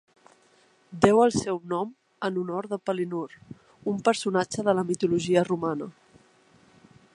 [1.03, 1.91] Deu el seu nom
[2.29, 3.27] en honor de Palinur,
[3.93, 5.93] un personatge de la mitologia romana.